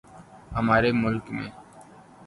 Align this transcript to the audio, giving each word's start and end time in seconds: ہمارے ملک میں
ہمارے 0.55 0.89
ملک 1.03 1.25
میں 1.35 1.49